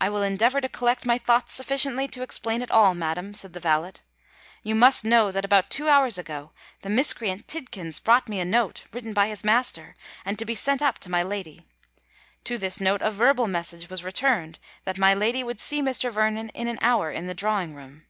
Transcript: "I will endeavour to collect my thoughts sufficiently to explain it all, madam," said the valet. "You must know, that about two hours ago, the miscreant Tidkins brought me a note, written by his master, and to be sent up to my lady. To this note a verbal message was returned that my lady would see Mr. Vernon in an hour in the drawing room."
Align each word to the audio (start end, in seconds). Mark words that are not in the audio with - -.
"I 0.00 0.08
will 0.08 0.22
endeavour 0.22 0.62
to 0.62 0.68
collect 0.70 1.04
my 1.04 1.18
thoughts 1.18 1.52
sufficiently 1.52 2.08
to 2.08 2.22
explain 2.22 2.62
it 2.62 2.70
all, 2.70 2.94
madam," 2.94 3.34
said 3.34 3.52
the 3.52 3.60
valet. 3.60 3.92
"You 4.62 4.74
must 4.74 5.04
know, 5.04 5.30
that 5.30 5.44
about 5.44 5.68
two 5.68 5.90
hours 5.90 6.16
ago, 6.16 6.52
the 6.80 6.88
miscreant 6.88 7.48
Tidkins 7.48 8.00
brought 8.02 8.30
me 8.30 8.40
a 8.40 8.46
note, 8.46 8.84
written 8.94 9.12
by 9.12 9.28
his 9.28 9.44
master, 9.44 9.94
and 10.24 10.38
to 10.38 10.46
be 10.46 10.54
sent 10.54 10.80
up 10.80 10.98
to 11.00 11.10
my 11.10 11.22
lady. 11.22 11.66
To 12.44 12.56
this 12.56 12.80
note 12.80 13.02
a 13.02 13.10
verbal 13.10 13.46
message 13.46 13.90
was 13.90 14.02
returned 14.02 14.58
that 14.84 14.96
my 14.96 15.12
lady 15.12 15.44
would 15.44 15.60
see 15.60 15.82
Mr. 15.82 16.10
Vernon 16.10 16.48
in 16.54 16.66
an 16.66 16.78
hour 16.80 17.10
in 17.12 17.26
the 17.26 17.34
drawing 17.34 17.74
room." 17.74 18.06